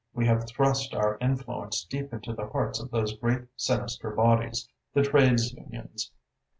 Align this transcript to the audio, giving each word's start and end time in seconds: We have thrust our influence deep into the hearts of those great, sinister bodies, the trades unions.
We 0.15 0.25
have 0.25 0.47
thrust 0.47 0.95
our 0.95 1.19
influence 1.21 1.83
deep 1.85 2.11
into 2.11 2.33
the 2.33 2.47
hearts 2.47 2.79
of 2.81 2.89
those 2.89 3.15
great, 3.15 3.43
sinister 3.55 4.09
bodies, 4.09 4.67
the 4.95 5.03
trades 5.03 5.53
unions. 5.53 6.11